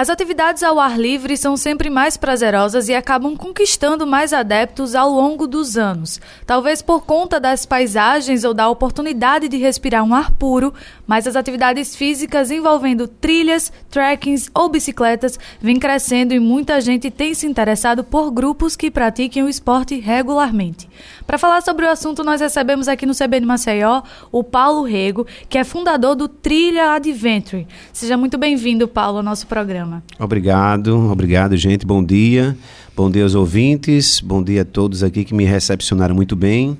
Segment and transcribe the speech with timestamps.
[0.00, 5.10] As atividades ao ar livre são sempre mais prazerosas e acabam conquistando mais adeptos ao
[5.10, 6.18] longo dos anos.
[6.46, 10.72] Talvez por conta das paisagens ou da oportunidade de respirar um ar puro,
[11.06, 17.34] mas as atividades físicas envolvendo trilhas, trekkings ou bicicletas vêm crescendo e muita gente tem
[17.34, 20.88] se interessado por grupos que pratiquem o esporte regularmente.
[21.30, 24.02] Para falar sobre o assunto, nós recebemos aqui no CBN Maceió
[24.32, 27.68] o Paulo Rego, que é fundador do Trilha Adventure.
[27.92, 30.02] Seja muito bem-vindo, Paulo, ao nosso programa.
[30.18, 31.86] Obrigado, obrigado, gente.
[31.86, 32.58] Bom dia.
[32.96, 34.18] Bom dia aos ouvintes.
[34.18, 36.76] Bom dia a todos aqui que me recepcionaram muito bem.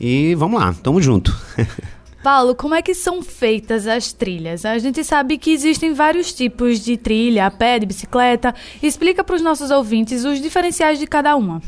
[0.00, 1.32] E vamos lá, tamo junto.
[2.20, 4.64] Paulo, como é que são feitas as trilhas?
[4.64, 8.56] A gente sabe que existem vários tipos de trilha, a pé, de bicicleta.
[8.82, 11.62] Explica para os nossos ouvintes os diferenciais de cada uma.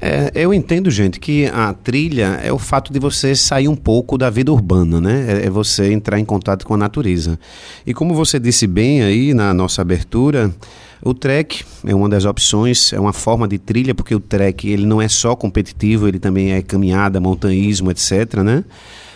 [0.00, 4.16] É, eu entendo, gente, que a trilha é o fato de você sair um pouco
[4.16, 5.26] da vida urbana, né?
[5.28, 7.38] É, é, você entrar em contato com a natureza.
[7.84, 10.54] E como você disse bem aí na nossa abertura,
[11.02, 14.86] o trek é uma das opções, é uma forma de trilha, porque o trek ele
[14.86, 18.64] não é só competitivo, ele também é caminhada, montanhismo, etc, né?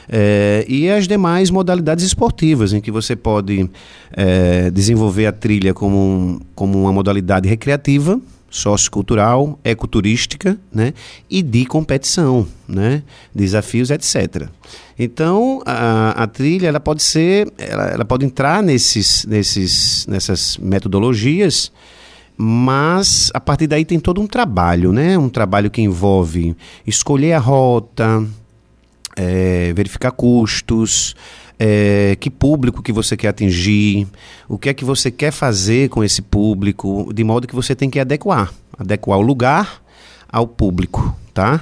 [0.08, 3.70] É, e as demais modalidades esportivas, em que você pode
[4.12, 8.20] é, desenvolver a trilha como, um, como uma modalidade recreativa,
[8.52, 10.92] sociocultural, ecoturística né,
[11.28, 13.02] e de competição, né,
[13.34, 14.46] desafios, etc.
[14.98, 21.72] Então, a, a trilha ela pode ser, ela, ela, pode entrar nesses, nesses, nessas metodologias,
[22.36, 26.54] mas a partir daí tem todo um trabalho, né, um trabalho que envolve
[26.86, 28.22] escolher a rota,
[29.16, 31.16] é, verificar custos,
[31.64, 34.08] é, que público que você quer atingir,
[34.48, 37.88] o que é que você quer fazer com esse público, de modo que você tem
[37.88, 39.80] que adequar, adequar o lugar
[40.28, 41.60] ao público, tá?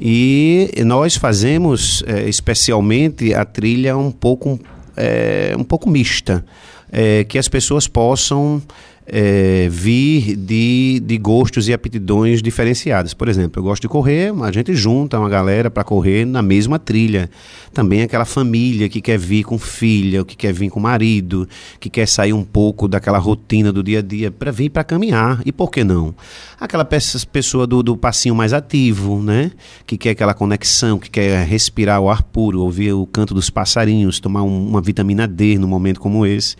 [0.00, 4.58] E nós fazemos é, especialmente a trilha um pouco,
[4.96, 6.42] é, um pouco mista,
[6.90, 8.62] é, que as pessoas possam
[9.06, 13.14] é, vir de, de gostos e aptidões diferenciadas.
[13.14, 16.78] Por exemplo, eu gosto de correr, a gente junta uma galera para correr na mesma
[16.78, 17.28] trilha.
[17.72, 21.48] Também aquela família que quer vir com filha, que quer vir com marido,
[21.80, 25.42] que quer sair um pouco daquela rotina do dia a dia para vir para caminhar.
[25.44, 26.14] E por que não?
[26.60, 29.50] Aquela pessoa do, do passinho mais ativo, né?
[29.86, 34.20] Que quer aquela conexão, que quer respirar o ar puro, ouvir o canto dos passarinhos,
[34.20, 36.56] tomar um, uma vitamina D num momento como esse.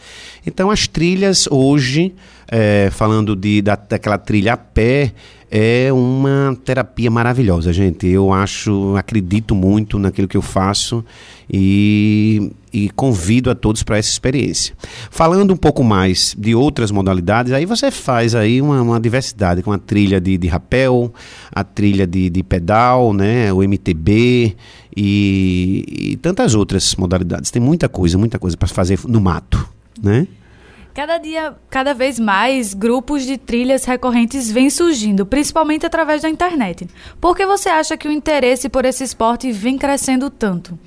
[0.47, 2.15] Então as trilhas hoje
[2.55, 5.15] é, falando de, da, daquela trilha a pé,
[5.51, 8.07] é uma terapia maravilhosa, gente.
[8.07, 11.03] Eu acho, acredito muito naquilo que eu faço
[11.51, 14.75] e, e convido a todos para essa experiência.
[15.11, 19.73] Falando um pouco mais de outras modalidades, aí você faz aí uma, uma diversidade, com
[19.73, 21.13] a trilha de, de rapel,
[21.51, 24.55] a trilha de, de pedal, né, o MTB
[24.95, 27.51] e, e tantas outras modalidades.
[27.51, 29.67] Tem muita coisa, muita coisa para fazer no mato,
[30.03, 30.27] né?
[30.95, 36.87] Cada dia, cada vez mais, grupos de trilhas recorrentes vêm surgindo, principalmente através da internet.
[37.19, 40.79] Por que você acha que o interesse por esse esporte vem crescendo tanto?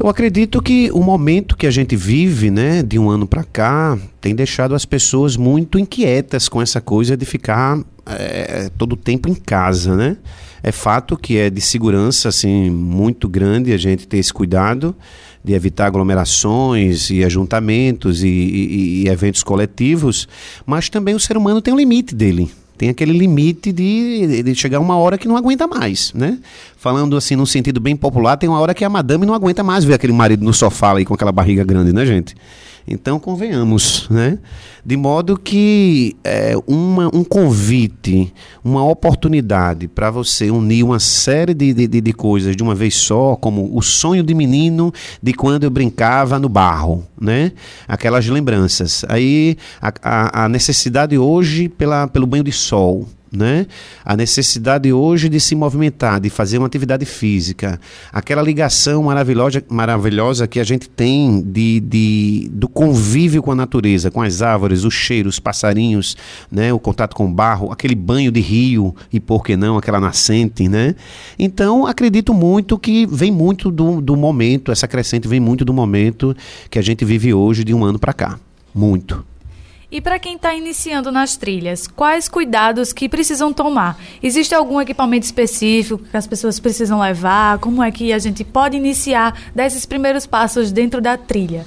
[0.00, 3.98] Eu acredito que o momento que a gente vive, né, de um ano para cá,
[4.22, 9.28] tem deixado as pessoas muito inquietas com essa coisa de ficar é, todo o tempo
[9.28, 10.16] em casa, né?
[10.62, 14.96] É fato que é de segurança assim muito grande a gente ter esse cuidado
[15.44, 20.28] de evitar aglomerações e ajuntamentos e, e, e eventos coletivos,
[20.66, 24.78] mas também o ser humano tem um limite dele tem aquele limite de, de chegar
[24.78, 26.38] uma hora que não aguenta mais, né?
[26.76, 29.82] Falando assim, num sentido bem popular, tem uma hora que a madame não aguenta mais
[29.82, 32.36] ver aquele marido no sofá aí com aquela barriga grande, né, gente?
[32.90, 34.38] Então, convenhamos, né?
[34.84, 38.32] De modo que é, uma, um convite,
[38.64, 43.36] uma oportunidade para você unir uma série de, de, de coisas de uma vez só,
[43.36, 44.90] como o sonho de menino
[45.22, 47.52] de quando eu brincava no barro, né?
[47.86, 49.04] Aquelas lembranças.
[49.08, 53.66] Aí a, a, a necessidade hoje pela, pelo banho de sol, né?
[54.04, 57.80] A necessidade hoje de se movimentar, de fazer uma atividade física,
[58.12, 64.10] aquela ligação maravilhosa, maravilhosa que a gente tem de, de, do convívio com a natureza,
[64.10, 66.16] com as árvores, os cheiros, os passarinhos,
[66.50, 66.72] né?
[66.72, 70.68] o contato com o barro, aquele banho de rio e por que não aquela nascente,
[70.68, 70.94] né?
[71.38, 76.36] Então acredito muito que vem muito do, do momento, essa crescente vem muito do momento
[76.70, 78.38] que a gente vive hoje de um ano para cá,
[78.74, 79.24] muito.
[79.90, 83.98] E para quem está iniciando nas trilhas, quais cuidados que precisam tomar?
[84.22, 87.58] Existe algum equipamento específico que as pessoas precisam levar?
[87.58, 91.64] Como é que a gente pode iniciar desses primeiros passos dentro da trilha?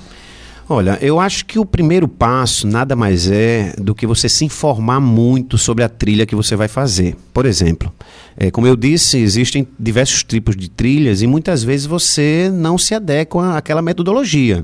[0.70, 5.00] Olha, eu acho que o primeiro passo nada mais é do que você se informar
[5.00, 7.16] muito sobre a trilha que você vai fazer.
[7.34, 7.92] Por exemplo,
[8.38, 12.94] é, como eu disse, existem diversos tipos de trilhas e muitas vezes você não se
[12.94, 14.64] adequa àquela metodologia.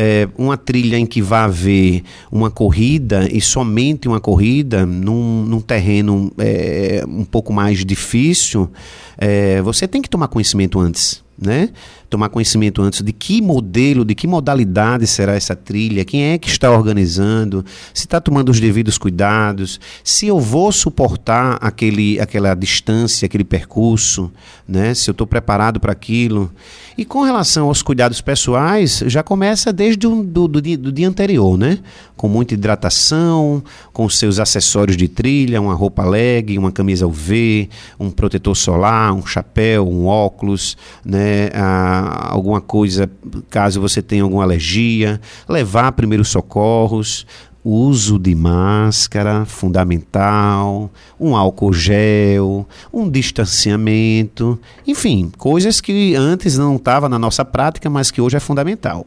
[0.00, 5.60] É, uma trilha em que vai haver uma corrida e somente uma corrida num, num
[5.60, 8.70] terreno é, um pouco mais difícil,
[9.18, 11.70] é, você tem que tomar conhecimento antes né?
[12.08, 16.48] Tomar conhecimento antes de que modelo, de que modalidade será essa trilha, quem é que
[16.48, 23.26] está organizando, se está tomando os devidos cuidados, se eu vou suportar aquele, aquela distância,
[23.26, 24.32] aquele percurso,
[24.66, 24.94] né?
[24.94, 26.50] Se eu estou preparado para aquilo.
[26.96, 31.08] E com relação aos cuidados pessoais, já começa desde o do, do, dia, do dia
[31.08, 31.78] anterior, né?
[32.16, 33.62] Com muita hidratação,
[33.92, 37.68] com seus acessórios de trilha, uma roupa leg, uma camisa UV,
[38.00, 41.50] um protetor solar, um chapéu, um óculos, né?
[41.98, 43.10] Alguma coisa,
[43.50, 47.26] caso você tenha alguma alergia, levar primeiros socorros,
[47.64, 50.90] uso de máscara fundamental,
[51.20, 58.10] um álcool gel, um distanciamento, enfim, coisas que antes não estavam na nossa prática, mas
[58.10, 59.06] que hoje é fundamental.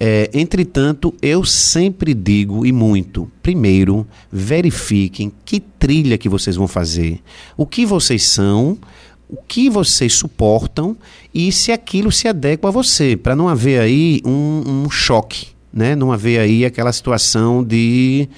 [0.00, 7.20] É, entretanto, eu sempre digo e muito: primeiro, verifiquem que trilha que vocês vão fazer,
[7.56, 8.78] o que vocês são,
[9.28, 10.96] o que vocês suportam
[11.34, 15.94] e se aquilo se adequa a você, para não haver aí um, um choque né?
[15.94, 18.28] Não haver aí aquela situação de,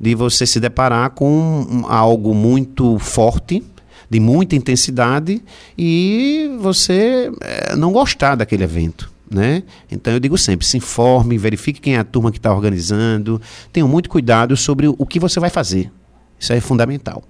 [0.00, 3.62] de você se deparar com algo muito forte,
[4.10, 5.42] de muita intensidade,
[5.76, 9.10] e você é, não gostar daquele evento.
[9.30, 9.62] Né?
[9.90, 13.40] Então eu digo sempre, se informe, verifique quem é a turma que está organizando,
[13.70, 15.92] tenha muito cuidado sobre o que você vai fazer.
[16.40, 17.22] Isso é fundamental.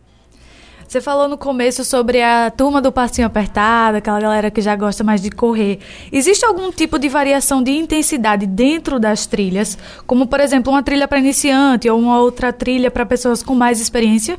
[0.89, 5.05] Você falou no começo sobre a turma do passinho apertado, aquela galera que já gosta
[5.05, 5.81] mais de correr.
[6.11, 9.77] Existe algum tipo de variação de intensidade dentro das trilhas?
[10.07, 13.83] Como, por exemplo, uma trilha para iniciante ou uma outra trilha para pessoas com mais
[13.83, 14.39] experiência?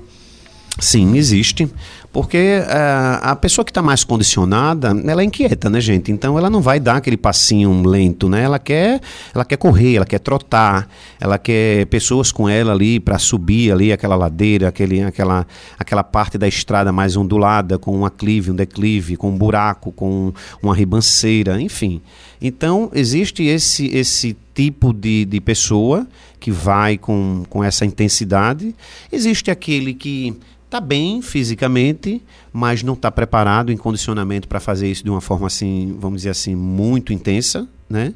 [0.80, 1.72] Sim, existe.
[2.12, 6.12] Porque uh, a pessoa que está mais condicionada, ela é inquieta, né, gente?
[6.12, 8.44] Então ela não vai dar aquele passinho lento, né?
[8.44, 9.00] Ela quer,
[9.34, 10.90] ela quer correr, ela quer trotar,
[11.20, 15.46] ela quer pessoas com ela ali para subir ali aquela ladeira, aquele, aquela,
[15.78, 20.34] aquela parte da estrada mais ondulada, com um aclive, um declive, com um buraco, com
[20.64, 22.02] uma ribanceira, enfim.
[22.42, 26.08] Então existe esse, esse tipo de, de pessoa
[26.40, 28.74] que vai com, com essa intensidade.
[29.12, 30.36] Existe aquele que
[30.70, 32.22] está bem fisicamente,
[32.54, 36.30] mas não está preparado em condicionamento para fazer isso de uma forma assim, vamos dizer
[36.30, 38.14] assim, muito intensa, né?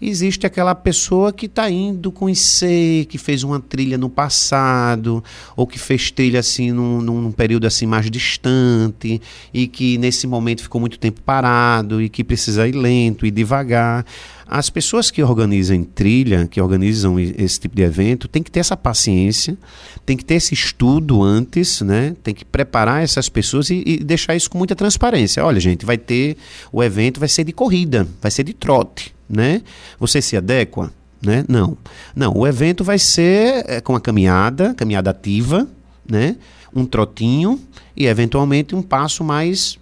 [0.00, 5.22] Existe aquela pessoa que está indo conhecer, que fez uma trilha no passado,
[5.56, 9.20] ou que fez trilha assim num, num período assim mais distante,
[9.52, 14.06] e que nesse momento ficou muito tempo parado, e que precisa ir lento e devagar.
[14.48, 18.76] As pessoas que organizam trilha, que organizam esse tipo de evento, tem que ter essa
[18.76, 19.58] paciência,
[20.04, 22.14] tem que ter esse estudo antes, né?
[22.22, 25.44] Tem que preparar essas pessoas e, e deixar isso com muita transparência.
[25.44, 26.36] Olha, gente, vai ter
[26.70, 29.62] o evento vai ser de corrida, vai ser de trote, né?
[29.98, 31.44] Você se adequa, né?
[31.48, 31.76] Não.
[32.14, 35.66] Não, o evento vai ser é, com a caminhada, caminhada ativa,
[36.08, 36.36] né?
[36.72, 37.60] Um trotinho
[37.96, 39.76] e eventualmente um passo mais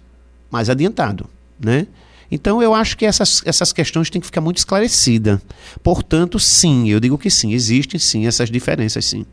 [0.49, 1.27] mais adiantado,
[1.59, 1.85] né?
[2.31, 5.39] Então eu acho que essas, essas questões têm que ficar muito esclarecidas.
[5.83, 9.25] Portanto, sim, eu digo que sim, existem sim essas diferenças, sim.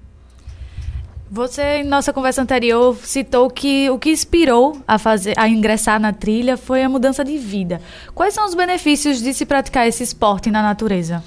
[1.35, 6.13] Você, em nossa conversa anterior, citou que o que inspirou a, fazer, a ingressar na
[6.13, 7.81] trilha foi a mudança de vida.
[8.15, 11.25] Quais são os benefícios de se praticar esse esporte na natureza?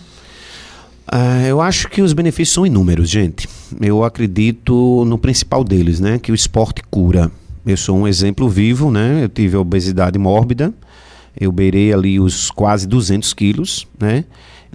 [1.11, 3.49] Uh, eu acho que os benefícios são inúmeros, gente.
[3.81, 6.19] Eu acredito no principal deles, né?
[6.19, 7.31] Que o esporte cura.
[7.65, 9.23] Eu sou um exemplo vivo, né?
[9.23, 10.71] Eu tive obesidade mórbida,
[11.39, 14.25] eu beirei ali os quase 200 quilos, né?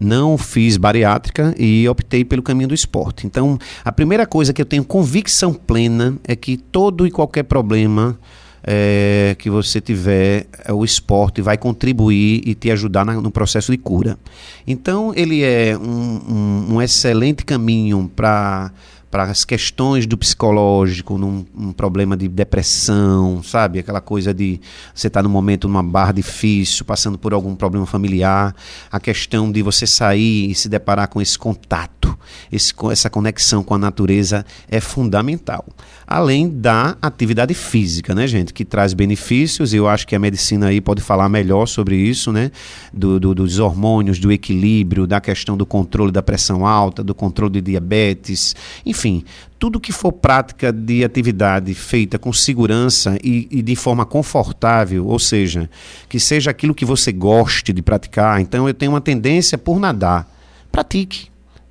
[0.01, 3.27] Não fiz bariátrica e optei pelo caminho do esporte.
[3.27, 8.19] Então, a primeira coisa que eu tenho convicção plena é que todo e qualquer problema
[8.63, 13.73] é, que você tiver, é, o esporte vai contribuir e te ajudar na, no processo
[13.73, 14.19] de cura.
[14.67, 18.73] Então, ele é um, um, um excelente caminho para
[19.11, 23.81] para as questões do psicológico, num um problema de depressão, sabe?
[23.81, 24.61] Aquela coisa de
[24.95, 28.55] você estar tá no momento numa barra difícil, passando por algum problema familiar,
[28.91, 32.00] a questão de você sair e se deparar com esse contato,
[32.51, 35.65] esse, essa conexão com a natureza é fundamental.
[36.07, 38.53] Além da atividade física, né, gente?
[38.53, 42.51] Que traz benefícios, eu acho que a medicina aí pode falar melhor sobre isso, né?
[42.93, 47.53] Do, do, dos hormônios, do equilíbrio, da questão do controle da pressão alta, do controle
[47.55, 49.25] de diabetes, enfim enfim,
[49.59, 55.19] tudo que for prática de atividade feita com segurança e, e, de forma confortável, ou
[55.19, 55.71] seja,
[56.09, 58.41] que seja aquilo que você goste de praticar.
[58.41, 60.31] Então, eu tenho uma tendência por nadar.
[60.71, 61.30] Pratique.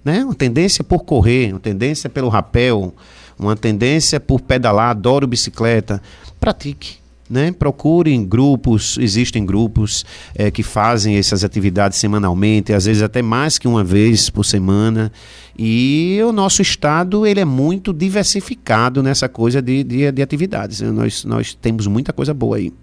[0.09, 0.25] Né?
[0.25, 2.95] Uma tendência por correr, uma tendência pelo rapel,
[3.37, 6.01] uma tendência por pedalar, adoro bicicleta.
[6.39, 6.97] Pratique.
[7.29, 7.51] né?
[7.51, 13.67] Procurem grupos, existem grupos é, que fazem essas atividades semanalmente, às vezes até mais que
[13.67, 15.11] uma vez por semana.
[15.55, 20.81] E o nosso estado ele é muito diversificado nessa coisa de, de, de atividades.
[20.81, 22.73] Nós, nós temos muita coisa boa aí.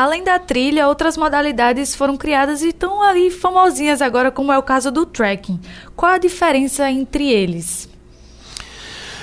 [0.00, 4.62] Além da trilha, outras modalidades foram criadas e estão ali famosinhas agora, como é o
[4.62, 5.60] caso do trekking.
[5.94, 7.86] Qual a diferença entre eles?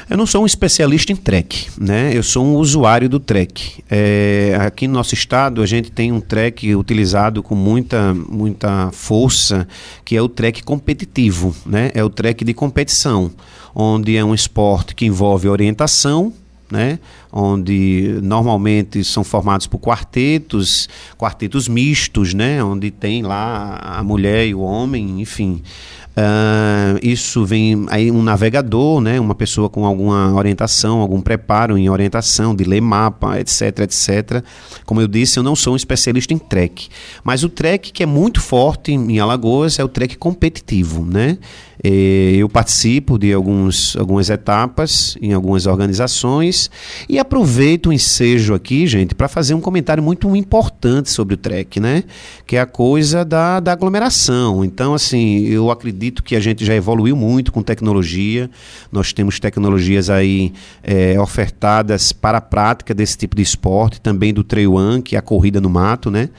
[0.08, 2.12] Eu não sou um especialista em trek, né?
[2.14, 3.84] Eu sou um usuário do trek.
[3.90, 9.68] É, aqui no nosso estado a gente tem um trek utilizado com muita, muita força,
[10.06, 11.90] que é o trek competitivo, né?
[11.96, 13.32] É o trek de competição,
[13.74, 16.32] onde é um esporte que envolve orientação,
[16.72, 17.00] né?
[17.32, 22.64] onde normalmente são formados por quartetos, quartetos mistos, né?
[22.64, 25.62] onde tem lá a mulher e o homem, enfim.
[26.18, 31.92] Uh, isso vem aí um navegador, né, uma pessoa com alguma orientação, algum preparo em
[31.92, 34.44] orientação, de ler mapa, etc, etc.
[34.84, 36.90] Como eu disse, eu não sou um especialista em trek,
[37.24, 41.38] mas o trek que é muito forte em Alagoas é o trek competitivo, né?
[41.84, 46.72] Eu participo de alguns, algumas etapas em algumas organizações
[47.08, 51.80] e aproveito o ensejo aqui, gente, para fazer um comentário muito importante sobre o trek,
[51.80, 52.04] né?
[52.48, 54.66] Que é a coisa da, da aglomeração.
[54.66, 58.50] Então, assim, eu acredito que a gente já evoluiu muito com tecnologia.
[58.92, 60.54] Nós temos tecnologias aí
[60.84, 65.20] é, ofertadas para a prática desse tipo de esporte, também do trail run, que é
[65.20, 66.30] a corrida no mato, né?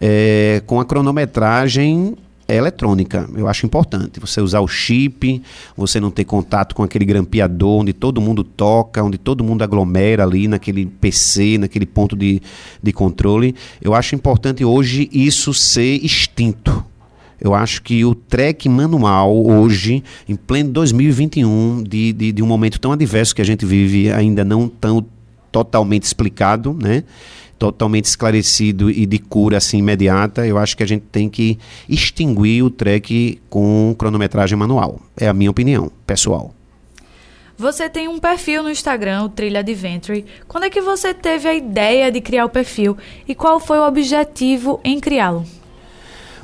[0.00, 3.28] É, com a cronometragem é eletrônica.
[3.34, 5.42] Eu acho importante você usar o chip,
[5.76, 10.24] você não ter contato com aquele grampeador onde todo mundo toca, onde todo mundo aglomera
[10.24, 12.40] ali naquele PC, naquele ponto de,
[12.82, 13.54] de controle.
[13.80, 16.84] Eu acho importante hoje isso ser extinto.
[17.40, 22.80] Eu acho que o trek manual hoje, em pleno 2021, de, de, de um momento
[22.80, 25.04] tão adverso que a gente vive, ainda não tão
[25.50, 27.04] totalmente explicado, né?
[27.58, 31.58] Totalmente esclarecido e de cura assim imediata, eu acho que a gente tem que
[31.88, 35.00] extinguir o trek com cronometragem manual.
[35.16, 36.54] É a minha opinião, pessoal.
[37.56, 40.24] Você tem um perfil no Instagram, o Trilha Adventure.
[40.48, 42.96] Quando é que você teve a ideia de criar o perfil
[43.28, 45.46] e qual foi o objetivo em criá-lo?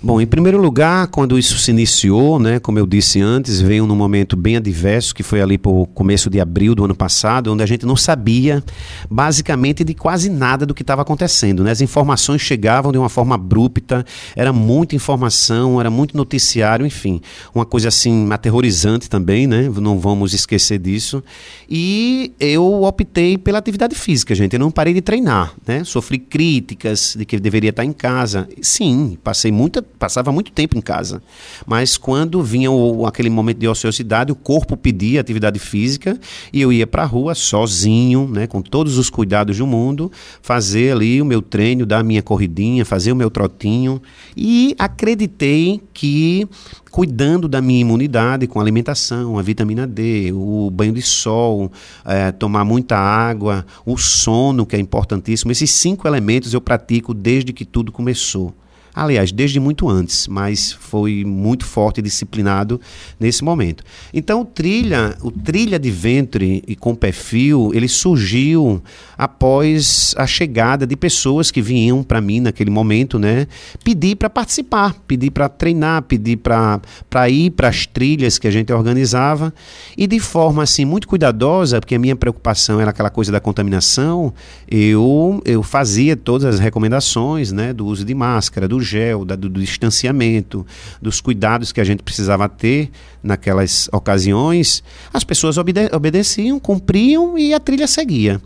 [0.02, 3.94] Bom, em primeiro lugar, quando isso se iniciou, né, como eu disse antes, veio num
[3.94, 7.66] momento bem adverso, que foi ali por começo de abril do ano passado, onde a
[7.66, 8.64] gente não sabia
[9.10, 11.62] basicamente de quase nada do que estava acontecendo.
[11.62, 11.70] Né?
[11.70, 14.02] As informações chegavam de uma forma abrupta,
[14.34, 17.20] era muita informação, era muito noticiário, enfim,
[17.54, 19.70] uma coisa assim aterrorizante também, né?
[19.82, 21.22] Não vamos esquecer disso.
[21.68, 24.54] E eu optei pela atividade física, gente.
[24.54, 25.84] Eu não parei de treinar, né?
[25.84, 28.48] Sofri críticas de que deveria estar em casa.
[28.62, 31.22] Sim, passei muita passava muito tempo em casa.
[31.66, 36.18] Mas quando vinha o, aquele momento de ociosidade, o corpo pedia atividade física
[36.52, 40.10] e eu ia para a rua sozinho, né, com todos os cuidados do mundo,
[40.42, 44.00] fazer ali o meu treino, dar a minha corridinha, fazer o meu trotinho
[44.36, 46.48] e acreditei que
[46.90, 51.70] cuidando da minha imunidade com alimentação, a vitamina D, o banho de sol,
[52.04, 55.52] é, tomar muita água, o sono, que é importantíssimo.
[55.52, 58.52] Esses cinco elementos eu pratico desde que tudo começou.
[58.94, 62.80] Aliás, desde muito antes, mas foi muito forte e disciplinado
[63.18, 63.84] nesse momento.
[64.12, 68.82] Então, o trilha, o trilha de ventre e com perfil, ele surgiu
[69.16, 73.46] após a chegada de pessoas que vinham para mim naquele momento, né,
[73.84, 76.80] pedir para participar, pedir para treinar, pedir para
[77.28, 79.52] ir para as trilhas que a gente organizava
[79.96, 84.32] e de forma assim muito cuidadosa, porque a minha preocupação era aquela coisa da contaminação,
[84.68, 89.48] eu eu fazia todas as recomendações, né, do uso de máscara, do gel, da, do,
[89.48, 90.66] do distanciamento,
[91.00, 92.90] dos cuidados que a gente precisava ter
[93.22, 94.82] naquelas ocasiões,
[95.12, 98.40] as pessoas obede obedeciam, cumpriam e a trilha seguia.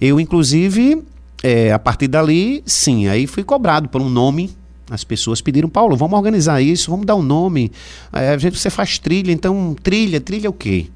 [0.00, 1.02] Eu, inclusive,
[1.42, 4.50] é, a partir dali, sim, aí fui cobrado por um nome.
[4.90, 7.70] As pessoas pediram, Paulo, vamos organizar isso, vamos dar um nome.
[8.12, 10.88] É, a gente, você faz trilha, então trilha, trilha o quê?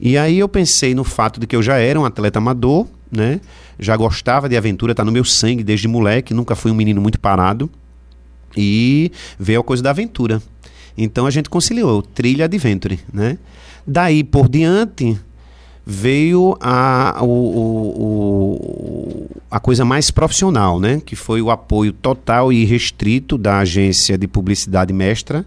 [0.00, 3.40] E aí eu pensei no fato de que eu já era um atleta amador, né?
[3.78, 7.20] Já gostava de aventura, tá no meu sangue desde moleque, nunca fui um menino muito
[7.20, 7.70] parado.
[8.56, 10.42] E veio a coisa da aventura.
[10.96, 13.38] Então a gente conciliou trilha adventure, né?
[13.86, 15.18] Daí por diante
[15.86, 17.26] veio a, o,
[18.56, 21.02] o, a coisa mais profissional, né?
[21.04, 25.44] Que foi o apoio total e restrito da agência de publicidade mestra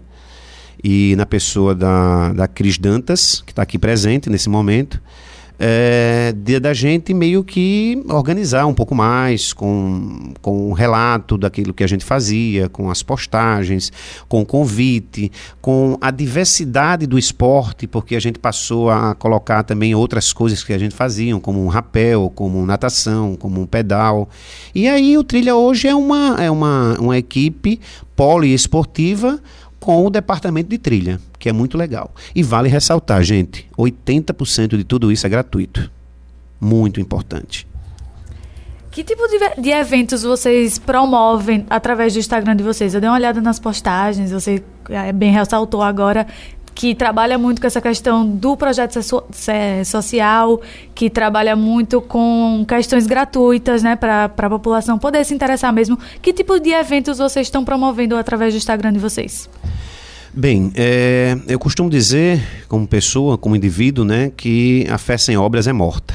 [0.82, 5.00] e na pessoa da, da Cris Dantas, que está aqui presente nesse momento.
[5.58, 11.82] É, de, da gente meio que organizar um pouco mais com, com relato daquilo que
[11.82, 13.92] a gente fazia, com as postagens,
[14.28, 19.94] com o convite, com a diversidade do esporte, porque a gente passou a colocar também
[19.94, 24.28] outras coisas que a gente fazia, como um rapel, como natação, como um pedal.
[24.74, 27.80] E aí o Trilha hoje é uma, é uma, uma equipe
[28.14, 29.40] poliesportiva
[29.80, 32.12] com o departamento de trilha, que é muito legal.
[32.34, 35.90] E vale ressaltar, gente, 80% de tudo isso é gratuito.
[36.60, 37.66] Muito importante.
[38.90, 42.94] Que tipo de, de, eventos vocês promovem através do Instagram de vocês?
[42.94, 46.26] Eu dei uma olhada nas postagens, você é, bem ressaltou agora
[46.78, 49.00] que trabalha muito com essa questão do projeto
[49.84, 50.60] social,
[50.94, 55.98] que trabalha muito com questões gratuitas, né, para a população poder se interessar mesmo.
[56.22, 59.50] Que tipo de eventos vocês estão promovendo através do Instagram de vocês?
[60.40, 65.66] Bem, é, eu costumo dizer, como pessoa, como indivíduo, né, que a fé sem obras
[65.66, 66.14] é morta.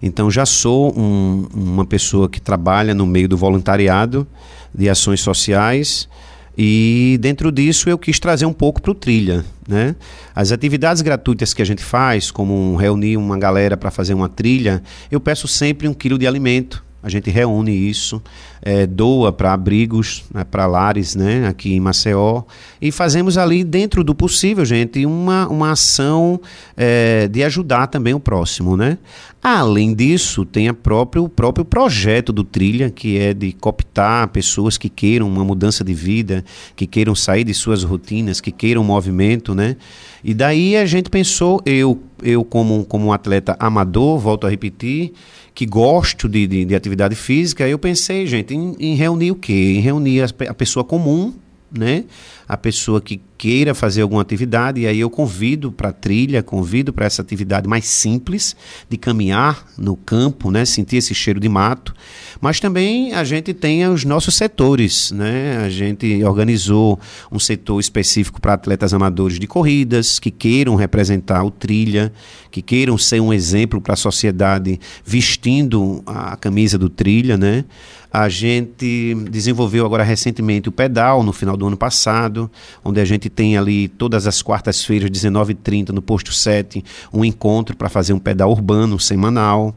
[0.00, 4.26] Então, já sou um, uma pessoa que trabalha no meio do voluntariado,
[4.74, 6.08] de ações sociais,
[6.56, 9.44] e dentro disso eu quis trazer um pouco para o trilha.
[9.68, 9.94] Né?
[10.34, 14.82] As atividades gratuitas que a gente faz, como reunir uma galera para fazer uma trilha,
[15.10, 16.82] eu peço sempre um quilo de alimento.
[17.02, 18.22] A gente reúne isso,
[18.60, 22.42] é, doa para abrigos, né, para lares né, aqui em Maceió.
[22.80, 26.38] E fazemos ali, dentro do possível, gente, uma, uma ação
[26.76, 28.76] é, de ajudar também o próximo.
[28.76, 28.98] Né?
[29.42, 34.76] Além disso, tem a próprio, o próprio projeto do Trilha, que é de cooptar pessoas
[34.76, 36.44] que queiram uma mudança de vida,
[36.76, 39.54] que queiram sair de suas rotinas, que queiram movimento.
[39.54, 39.76] Né?
[40.22, 45.14] E daí a gente pensou, eu, eu como, como um atleta amador, volto a repetir,
[45.60, 49.74] que gosto de, de, de atividade física, eu pensei, gente, em, em reunir o quê?
[49.76, 51.34] Em reunir a, a pessoa comum,
[51.70, 52.04] né?
[52.52, 57.06] A pessoa que queira fazer alguma atividade, e aí eu convido para trilha, convido para
[57.06, 58.54] essa atividade mais simples
[58.88, 61.94] de caminhar no campo, né, sentir esse cheiro de mato.
[62.40, 65.58] Mas também a gente tem os nossos setores, né?
[65.64, 66.98] A gente organizou
[67.30, 72.12] um setor específico para atletas amadores de corridas que queiram representar o trilha,
[72.50, 77.64] que queiram ser um exemplo para a sociedade vestindo a camisa do trilha, né?
[78.12, 82.39] A gente desenvolveu agora recentemente o pedal no final do ano passado,
[82.84, 87.88] onde a gente tem ali todas as quartas-feiras, 19h30, no posto 7, um encontro para
[87.88, 89.74] fazer um pedal urbano semanal.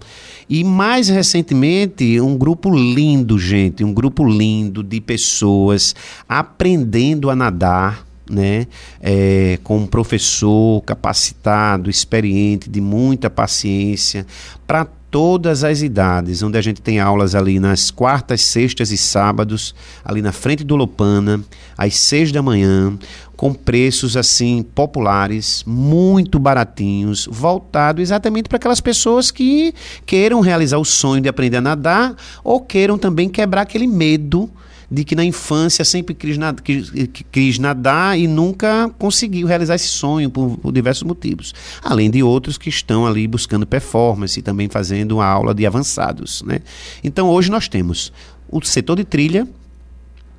[0.47, 5.95] E mais recentemente, um grupo lindo, gente, um grupo lindo de pessoas
[6.27, 8.67] aprendendo a nadar né,
[9.01, 14.25] é, com um professor capacitado, experiente, de muita paciência,
[14.65, 19.75] para todas as idades, onde a gente tem aulas ali nas quartas, sextas e sábados,
[20.03, 21.39] ali na frente do Lopana,
[21.77, 22.97] às seis da manhã,
[23.37, 30.85] com preços assim populares, muito baratinhos, voltado exatamente para aquelas pessoas que queiram realizar o
[30.85, 34.49] sonho de aprender a nadar ou queiram também quebrar aquele medo
[34.93, 36.91] de que na infância sempre quis, nad quis,
[37.31, 41.51] quis nadar e nunca conseguiu realizar esse sonho por, por, diversos motivos.
[41.83, 46.43] Além de outros que estão ali buscando performance e também fazendo uma aula de avançados.
[46.43, 46.59] Né?
[47.03, 48.13] Então hoje nós temos
[48.47, 49.47] o setor de trilha,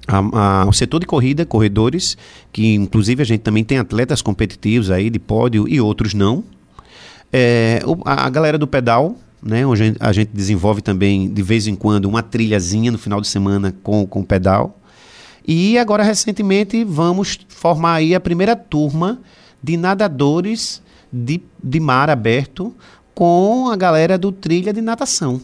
[0.07, 2.17] a, a, o setor de corrida, corredores,
[2.53, 6.45] que inclusive a gente também tem atletas competitivos aí de pódio e outros não.
[7.33, 9.67] É, a, a galera do pedal, né?
[9.67, 13.75] Onde a gente desenvolve também, de vez em quando, uma trilhazinha no final de semana
[13.83, 14.79] com, com pedal.
[15.47, 19.21] E agora, recentemente, vamos formar aí a primeira turma
[19.63, 22.75] de nadadores de, de mar aberto
[23.15, 25.41] com a galera do Trilha de Natação.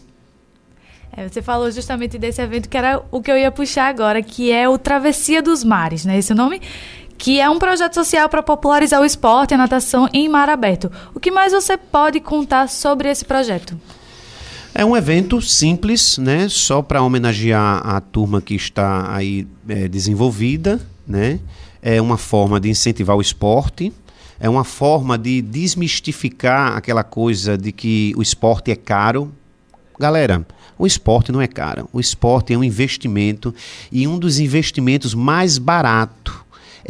[1.15, 4.51] É, você falou justamente desse evento que era o que eu ia puxar agora, que
[4.51, 6.17] é o Travessia dos Mares, né?
[6.17, 6.61] Esse nome?
[7.21, 10.91] Que é um projeto social para popularizar o esporte e a natação em mar aberto.
[11.13, 13.79] O que mais você pode contar sobre esse projeto?
[14.73, 16.49] É um evento simples, né?
[16.49, 21.39] Só para homenagear a turma que está aí é, desenvolvida, né?
[21.79, 23.93] É uma forma de incentivar o esporte,
[24.39, 29.31] é uma forma de desmistificar aquela coisa de que o esporte é caro.
[29.99, 30.43] Galera,
[30.75, 31.87] o esporte não é caro.
[31.93, 33.53] O esporte é um investimento
[33.91, 36.41] e um dos investimentos mais baratos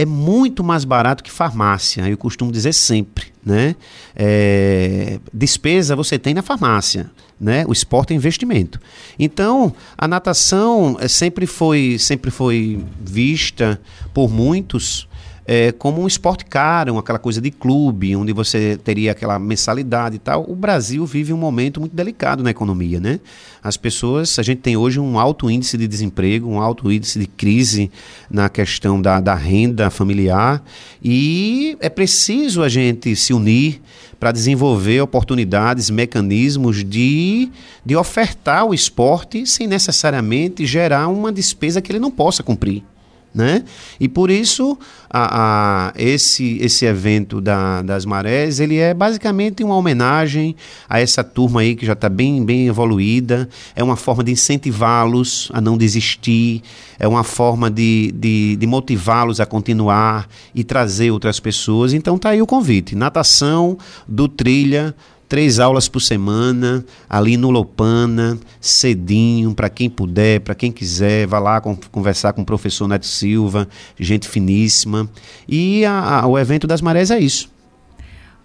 [0.02, 3.76] é muito mais barato que farmácia, eu costumo dizer sempre, né?
[4.16, 7.64] É, despesa você tem na farmácia, né?
[7.68, 8.82] O esporte é investimento.
[9.20, 13.80] Então, a natação é, sempre foi, sempre foi vista
[14.12, 15.08] por muitos
[15.46, 20.20] é, como um esporte caro, aquela coisa de clube, onde você teria aquela mensalidade e
[20.20, 20.46] tal.
[20.48, 23.20] O Brasil vive um momento muito delicado na economia, né?
[23.64, 27.28] As pessoas, a gente tem hoje um alto índice de desemprego, um alto índice de
[27.28, 27.92] crise
[28.30, 30.64] na questão da, da renda familiar
[31.04, 33.82] e é preciso a gente se unir
[34.20, 37.50] para desenvolver oportunidades, mecanismos de,
[37.84, 42.84] de ofertar o esporte sem necessariamente gerar uma despesa que ele não possa cumprir.
[43.34, 43.64] Né?
[43.98, 44.78] E por isso
[45.10, 50.54] a, a, esse, esse evento da, das marés ele é basicamente uma homenagem
[50.90, 55.50] a essa turma aí que já está bem, bem evoluída, é uma forma de incentivá-los
[55.54, 56.62] a não desistir,
[57.00, 61.94] é uma forma de, de, de motivá-los a continuar e trazer outras pessoas.
[61.94, 62.96] Então tá aí o convite.
[62.96, 64.94] Natação do Trilha
[65.32, 71.40] três aulas por semana, ali no Lopana, cedinho, para quem puder, para quem quiser, vá
[71.40, 73.66] lá conversar com o professor Neto Silva,
[73.98, 75.10] gente finíssima.
[75.48, 77.50] E a, a, o evento das marés é isso.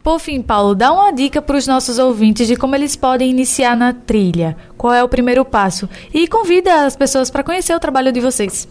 [0.00, 3.76] Por fim, Paulo, dá uma dica para os nossos ouvintes de como eles podem iniciar
[3.76, 4.56] na trilha.
[4.76, 5.88] Qual é o primeiro passo?
[6.14, 8.68] E convida as pessoas para conhecer o trabalho de vocês.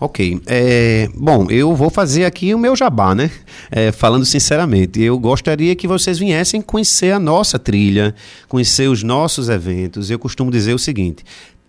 [0.00, 0.40] Ok.
[0.46, 3.30] É, bom, eu vou fazer aqui o meu jabá, né?
[3.70, 8.14] É, falando sinceramente, eu gostaria que vocês viessem conhecer a nossa trilha,
[8.48, 10.10] conhecer os nossos eventos.
[10.10, 11.24] Eu costumo dizer o seguinte: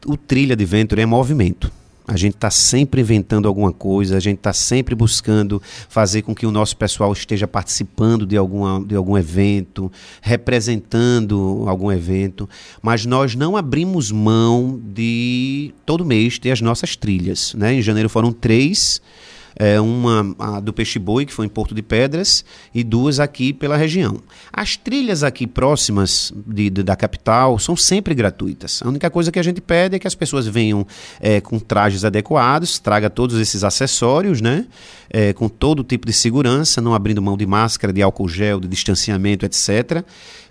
[0.06, 1.72] o Trilha de Venture é movimento.
[2.08, 6.46] A gente está sempre inventando alguma coisa, a gente está sempre buscando fazer com que
[6.46, 9.92] o nosso pessoal esteja participando de, alguma, de algum evento,
[10.22, 12.48] representando algum evento,
[12.82, 17.56] mas nós não abrimos mão de todo mês ter as nossas trilhas.
[17.56, 17.74] Né?
[17.74, 19.02] Em janeiro foram três
[19.56, 23.78] é, uma do Peixe Boi, que foi em Porto de Pedras, e duas aqui pela
[23.78, 24.20] região.
[24.52, 28.82] As trilhas aqui próximas de, de, da capital são sempre gratuitas.
[28.84, 30.86] A única coisa que a gente pede é que as pessoas venham
[31.20, 34.66] é, com trajes adequados, traga todos esses acessórios, né?
[35.10, 38.68] É, com todo tipo de segurança, não abrindo mão de máscara, de álcool gel, de
[38.68, 40.04] distanciamento, etc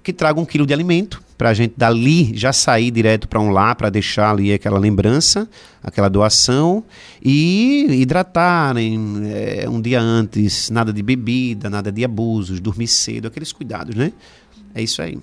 [0.04, 3.50] que traga um quilo de alimento para a gente dali já sair direto para um
[3.50, 5.48] lá para deixar ali aquela lembrança,
[5.82, 6.84] aquela doação
[7.22, 13.52] e hidratarem é, um dia antes, nada de bebida, nada de abusos, dormir cedo, aqueles
[13.52, 14.12] cuidados, né?
[14.74, 15.18] É isso aí.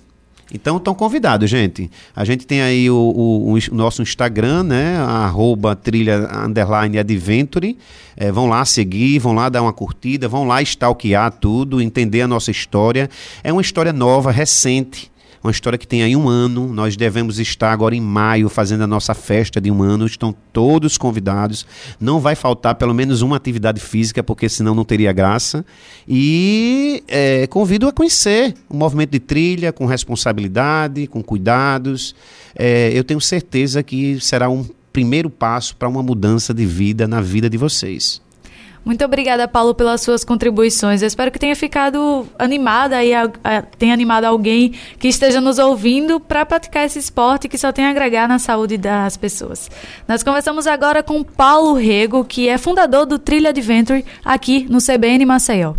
[0.54, 1.90] Então estão convidados, gente.
[2.14, 4.98] A gente tem aí o, o, o nosso Instagram, né?
[4.98, 7.78] Arroba trilha underline adventure.
[8.14, 12.28] É, vão lá seguir, vão lá dar uma curtida, vão lá stalkear tudo, entender a
[12.28, 13.08] nossa história.
[13.42, 15.10] É uma história nova, recente
[15.42, 16.72] uma história que tem aí um ano.
[16.72, 20.06] Nós devemos estar agora em maio fazendo a nossa festa de um ano.
[20.06, 21.66] Estão todos convidados.
[22.00, 25.64] Não vai faltar pelo menos uma atividade física, porque senão não teria graça.
[26.06, 32.14] E é, convido a conhecer o movimento de trilha com responsabilidade, com cuidados.
[32.54, 37.20] É, eu tenho certeza que será um primeiro passo para uma mudança de vida na
[37.20, 38.20] vida de vocês.
[38.84, 41.02] Muito obrigada, Paulo, pelas suas contribuições.
[41.02, 43.12] Eu espero que tenha ficado animada e
[43.78, 47.90] tenha animado alguém que esteja nos ouvindo para praticar esse esporte que só tem a
[47.90, 49.70] agregar na saúde das pessoas.
[50.08, 55.24] Nós conversamos agora com Paulo Rego, que é fundador do Trilha Adventure aqui no CBN
[55.26, 55.74] Maceió.